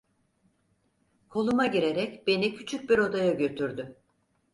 [1.29, 3.95] Koluma girerek beni küçük bir odaya götürdü.